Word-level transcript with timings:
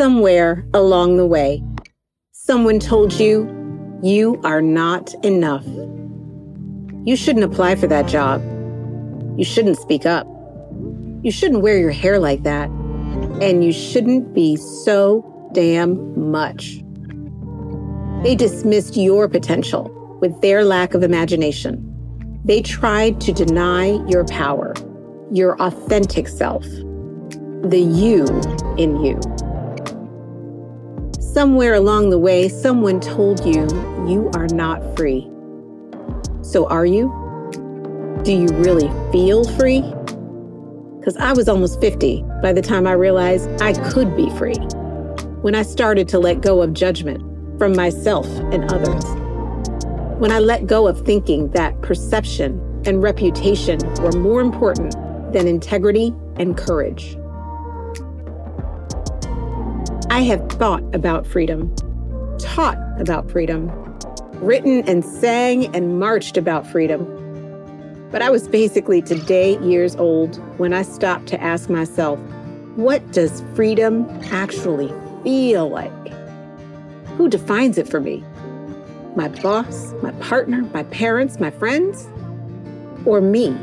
Somewhere 0.00 0.64
along 0.72 1.18
the 1.18 1.26
way, 1.26 1.62
someone 2.32 2.78
told 2.78 3.12
you 3.20 3.46
you 4.02 4.40
are 4.44 4.62
not 4.62 5.12
enough. 5.22 5.66
You 7.04 7.16
shouldn't 7.16 7.44
apply 7.44 7.74
for 7.74 7.86
that 7.86 8.08
job. 8.08 8.40
You 9.36 9.44
shouldn't 9.44 9.76
speak 9.76 10.06
up. 10.06 10.26
You 11.22 11.30
shouldn't 11.30 11.60
wear 11.60 11.76
your 11.76 11.90
hair 11.90 12.18
like 12.18 12.44
that. 12.44 12.70
And 13.42 13.62
you 13.62 13.74
shouldn't 13.74 14.32
be 14.32 14.56
so 14.56 15.50
damn 15.52 16.30
much. 16.30 16.82
They 18.22 18.34
dismissed 18.34 18.96
your 18.96 19.28
potential 19.28 19.90
with 20.22 20.40
their 20.40 20.64
lack 20.64 20.94
of 20.94 21.02
imagination. 21.02 22.40
They 22.42 22.62
tried 22.62 23.20
to 23.20 23.34
deny 23.34 24.02
your 24.08 24.24
power, 24.24 24.72
your 25.30 25.60
authentic 25.60 26.26
self, 26.26 26.64
the 26.64 27.86
you 27.86 28.24
in 28.78 29.04
you. 29.04 29.20
Somewhere 31.32 31.74
along 31.74 32.10
the 32.10 32.18
way, 32.18 32.48
someone 32.48 32.98
told 32.98 33.46
you 33.46 33.68
you 34.04 34.28
are 34.34 34.48
not 34.48 34.82
free. 34.96 35.30
So 36.42 36.66
are 36.66 36.84
you? 36.84 37.06
Do 38.24 38.32
you 38.32 38.48
really 38.48 38.90
feel 39.12 39.44
free? 39.56 39.82
Because 40.98 41.16
I 41.18 41.32
was 41.32 41.48
almost 41.48 41.80
50 41.80 42.24
by 42.42 42.52
the 42.52 42.60
time 42.60 42.84
I 42.84 42.94
realized 42.94 43.48
I 43.62 43.74
could 43.90 44.16
be 44.16 44.28
free. 44.30 44.56
When 45.42 45.54
I 45.54 45.62
started 45.62 46.08
to 46.08 46.18
let 46.18 46.40
go 46.40 46.62
of 46.62 46.74
judgment 46.74 47.22
from 47.60 47.76
myself 47.76 48.26
and 48.50 48.64
others. 48.72 49.04
When 50.18 50.32
I 50.32 50.40
let 50.40 50.66
go 50.66 50.88
of 50.88 51.00
thinking 51.02 51.50
that 51.50 51.80
perception 51.80 52.60
and 52.86 53.04
reputation 53.04 53.78
were 54.02 54.12
more 54.12 54.40
important 54.40 54.96
than 55.32 55.46
integrity 55.46 56.12
and 56.38 56.56
courage. 56.56 57.16
I 60.10 60.22
have 60.22 60.50
thought 60.50 60.82
about 60.92 61.24
freedom, 61.24 61.72
taught 62.40 62.76
about 62.98 63.30
freedom, 63.30 63.70
written 64.40 64.82
and 64.88 65.04
sang 65.04 65.72
and 65.72 66.00
marched 66.00 66.36
about 66.36 66.66
freedom. 66.66 67.06
But 68.10 68.20
I 68.20 68.28
was 68.28 68.48
basically 68.48 69.02
today 69.02 69.56
years 69.60 69.94
old 69.94 70.34
when 70.58 70.72
I 70.72 70.82
stopped 70.82 71.28
to 71.28 71.40
ask 71.40 71.70
myself, 71.70 72.18
what 72.74 73.12
does 73.12 73.44
freedom 73.54 74.04
actually 74.32 74.92
feel 75.22 75.68
like? 75.68 76.08
Who 77.16 77.28
defines 77.28 77.78
it 77.78 77.88
for 77.88 78.00
me? 78.00 78.24
My 79.14 79.28
boss, 79.28 79.92
my 80.02 80.10
partner, 80.14 80.62
my 80.74 80.82
parents, 80.82 81.38
my 81.38 81.52
friends? 81.52 82.08
Or 83.06 83.20
me? 83.20 83.56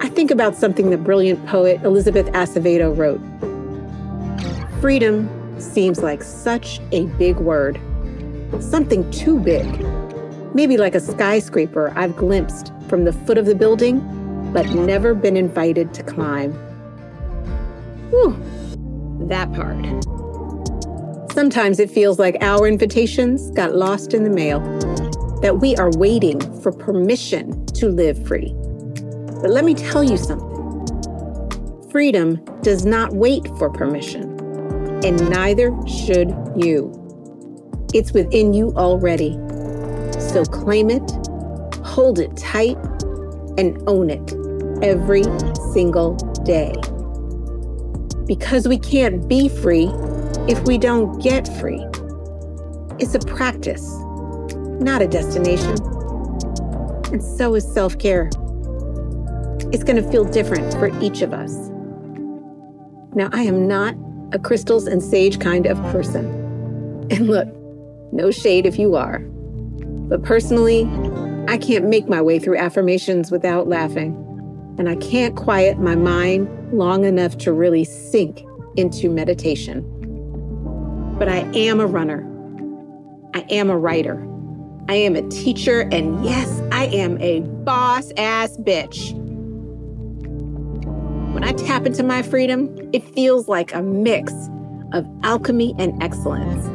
I 0.00 0.08
think 0.08 0.30
about 0.30 0.54
something 0.54 0.90
the 0.90 0.98
brilliant 0.98 1.44
poet 1.46 1.82
Elizabeth 1.82 2.26
Acevedo 2.26 2.96
wrote 2.96 3.20
Freedom 4.84 5.30
seems 5.58 6.02
like 6.02 6.22
such 6.22 6.78
a 6.92 7.06
big 7.16 7.36
word, 7.36 7.80
something 8.60 9.10
too 9.10 9.40
big. 9.40 9.64
Maybe 10.54 10.76
like 10.76 10.94
a 10.94 11.00
skyscraper 11.00 11.90
I've 11.96 12.14
glimpsed 12.14 12.70
from 12.86 13.04
the 13.04 13.12
foot 13.14 13.38
of 13.38 13.46
the 13.46 13.54
building, 13.54 14.00
but 14.52 14.66
never 14.74 15.14
been 15.14 15.38
invited 15.38 15.94
to 15.94 16.02
climb. 16.02 16.52
Whew, 18.10 18.36
that 19.26 19.50
part. 19.54 21.32
Sometimes 21.32 21.80
it 21.80 21.90
feels 21.90 22.18
like 22.18 22.36
our 22.42 22.68
invitations 22.68 23.52
got 23.52 23.74
lost 23.74 24.12
in 24.12 24.22
the 24.22 24.28
mail, 24.28 24.60
that 25.40 25.60
we 25.62 25.74
are 25.76 25.92
waiting 25.96 26.38
for 26.60 26.72
permission 26.72 27.64
to 27.68 27.88
live 27.88 28.22
free. 28.26 28.52
But 29.40 29.48
let 29.48 29.64
me 29.64 29.72
tell 29.72 30.04
you 30.04 30.18
something 30.18 30.50
freedom 31.90 32.44
does 32.60 32.84
not 32.84 33.14
wait 33.14 33.46
for 33.56 33.70
permission 33.70 34.33
and 35.04 35.28
neither 35.28 35.70
should 35.86 36.34
you. 36.56 36.90
It's 37.92 38.12
within 38.12 38.54
you 38.54 38.72
already. 38.72 39.32
So 40.18 40.44
claim 40.44 40.90
it, 40.90 41.08
hold 41.84 42.18
it 42.18 42.36
tight, 42.36 42.78
and 43.58 43.80
own 43.86 44.10
it 44.10 44.32
every 44.82 45.24
single 45.72 46.14
day. 46.44 46.74
Because 48.26 48.66
we 48.66 48.78
can't 48.78 49.28
be 49.28 49.48
free 49.48 49.90
if 50.48 50.62
we 50.64 50.78
don't 50.78 51.22
get 51.22 51.46
free. 51.60 51.84
It's 52.98 53.14
a 53.14 53.18
practice, 53.18 53.86
not 54.80 55.02
a 55.02 55.06
destination. 55.06 55.76
And 57.12 57.22
so 57.22 57.54
is 57.54 57.70
self 57.70 57.98
care. 57.98 58.30
It's 59.72 59.84
going 59.84 60.02
to 60.02 60.10
feel 60.10 60.24
different 60.24 60.72
for 60.74 60.88
each 61.02 61.20
of 61.22 61.34
us. 61.34 61.52
Now, 63.14 63.28
I 63.32 63.42
am 63.42 63.68
not 63.68 63.94
a 64.32 64.38
crystals 64.38 64.86
and 64.86 65.02
sage 65.02 65.38
kind 65.38 65.66
of 65.66 65.80
person. 65.92 66.26
And 67.10 67.26
look, 67.28 67.48
no 68.12 68.30
shade 68.30 68.66
if 68.66 68.78
you 68.78 68.96
are. 68.96 69.18
But 69.18 70.22
personally, 70.22 70.84
I 71.48 71.58
can't 71.58 71.86
make 71.86 72.08
my 72.08 72.22
way 72.22 72.38
through 72.38 72.56
affirmations 72.56 73.30
without 73.30 73.68
laughing. 73.68 74.20
And 74.78 74.88
I 74.88 74.96
can't 74.96 75.36
quiet 75.36 75.78
my 75.78 75.94
mind 75.94 76.48
long 76.72 77.04
enough 77.04 77.38
to 77.38 77.52
really 77.52 77.84
sink 77.84 78.42
into 78.76 79.08
meditation. 79.08 79.82
But 81.18 81.28
I 81.28 81.48
am 81.54 81.80
a 81.80 81.86
runner. 81.86 82.28
I 83.34 83.40
am 83.50 83.70
a 83.70 83.78
writer. 83.78 84.26
I 84.88 84.94
am 84.94 85.16
a 85.16 85.22
teacher. 85.28 85.88
And 85.92 86.24
yes, 86.24 86.60
I 86.72 86.86
am 86.86 87.20
a 87.20 87.40
boss 87.40 88.10
ass 88.16 88.56
bitch. 88.58 89.20
Tap 91.56 91.86
into 91.86 92.02
my 92.02 92.22
freedom, 92.22 92.76
it 92.92 93.04
feels 93.14 93.48
like 93.48 93.72
a 93.74 93.82
mix 93.82 94.32
of 94.92 95.06
alchemy 95.22 95.74
and 95.78 96.02
excellence. 96.02 96.66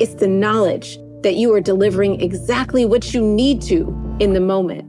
It's 0.00 0.14
the 0.14 0.28
knowledge 0.28 0.98
that 1.22 1.34
you 1.34 1.52
are 1.54 1.60
delivering 1.60 2.20
exactly 2.20 2.84
what 2.84 3.14
you 3.14 3.20
need 3.20 3.62
to 3.62 4.16
in 4.20 4.32
the 4.32 4.40
moment, 4.40 4.84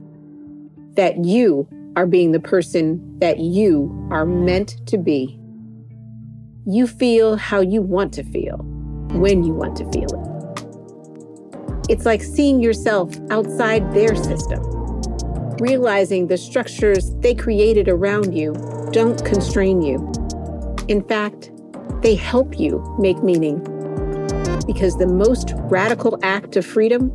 that 0.96 1.24
you 1.24 1.68
are 1.96 2.06
being 2.06 2.32
the 2.32 2.40
person 2.40 3.18
that 3.20 3.38
you 3.38 4.08
are 4.10 4.26
meant 4.26 4.84
to 4.86 4.98
be. 4.98 5.38
You 6.66 6.86
feel 6.86 7.36
how 7.36 7.60
you 7.60 7.82
want 7.82 8.12
to 8.14 8.24
feel 8.24 8.58
when 9.12 9.44
you 9.44 9.52
want 9.52 9.76
to 9.76 9.90
feel 9.90 10.08
it. 10.12 10.30
It's 11.88 12.06
like 12.06 12.22
seeing 12.22 12.60
yourself 12.60 13.16
outside 13.30 13.92
their 13.92 14.14
system, 14.14 14.62
realizing 15.58 16.26
the 16.28 16.36
structures 16.36 17.14
they 17.16 17.34
created 17.34 17.88
around 17.88 18.36
you 18.36 18.54
don't 18.92 19.24
constrain 19.24 19.82
you. 19.82 20.12
In 20.88 21.02
fact, 21.02 21.52
they 22.02 22.16
help 22.16 22.58
you 22.58 22.96
make 22.98 23.22
meaning. 23.22 23.58
Because 24.66 24.96
the 24.96 25.06
most 25.06 25.52
radical 25.54 26.18
act 26.22 26.56
of 26.56 26.66
freedom 26.66 27.12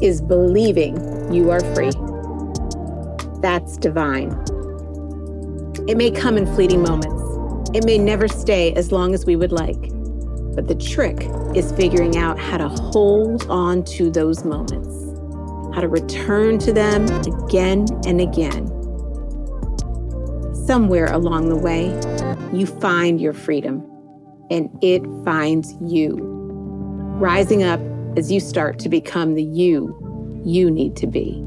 is 0.00 0.20
believing 0.20 0.96
you 1.32 1.50
are 1.50 1.60
free. 1.74 1.90
That's 3.40 3.76
divine. 3.76 4.30
It 5.88 5.96
may 5.96 6.10
come 6.10 6.36
in 6.36 6.46
fleeting 6.54 6.82
moments. 6.82 7.70
It 7.74 7.84
may 7.84 7.98
never 7.98 8.28
stay 8.28 8.72
as 8.74 8.92
long 8.92 9.12
as 9.12 9.26
we 9.26 9.34
would 9.34 9.52
like. 9.52 9.80
But 10.54 10.68
the 10.68 10.74
trick 10.74 11.28
is 11.56 11.72
figuring 11.72 12.16
out 12.16 12.38
how 12.38 12.58
to 12.58 12.68
hold 12.68 13.46
on 13.48 13.82
to 13.84 14.10
those 14.10 14.44
moments, 14.44 14.88
how 15.74 15.80
to 15.80 15.88
return 15.88 16.58
to 16.60 16.72
them 16.72 17.04
again 17.46 17.86
and 18.06 18.20
again 18.20 18.79
somewhere 20.70 21.12
along 21.12 21.48
the 21.48 21.56
way, 21.56 21.86
you 22.56 22.64
find 22.64 23.20
your 23.20 23.32
freedom 23.32 23.84
and 24.52 24.70
it 24.80 25.02
finds 25.24 25.74
you. 25.82 26.16
Rising 27.18 27.64
up 27.64 27.80
as 28.16 28.30
you 28.30 28.38
start 28.38 28.78
to 28.78 28.88
become 28.88 29.34
the 29.34 29.42
you 29.42 29.96
you 30.44 30.70
need 30.70 30.94
to 30.94 31.08
be. 31.08 31.44